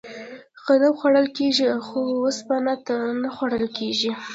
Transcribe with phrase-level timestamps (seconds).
[0.65, 2.73] غنم خوړل کیږي خو اوسپنه
[3.21, 4.11] نه خوړل کیږي.